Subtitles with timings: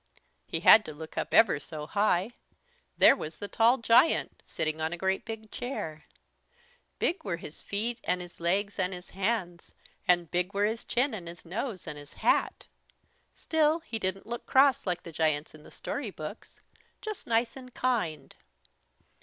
[0.47, 2.31] He had to look up ever so high.
[2.97, 6.05] There was the tall giant, sitting on a great big chair.
[6.97, 9.75] Big were his feet and his legs and his hands,
[10.07, 12.65] and big were his chin and his nose and his hat.
[13.31, 16.61] Still he didn't look cross like the giants in the story books,
[17.03, 18.35] just nice and kind.